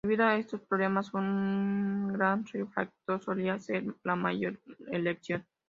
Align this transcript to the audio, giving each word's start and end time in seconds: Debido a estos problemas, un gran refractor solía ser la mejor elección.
Debido 0.03 0.25
a 0.25 0.35
estos 0.35 0.59
problemas, 0.61 1.13
un 1.13 2.07
gran 2.13 2.43
refractor 2.43 3.21
solía 3.21 3.59
ser 3.59 3.83
la 4.03 4.15
mejor 4.15 4.59
elección. 4.87 5.45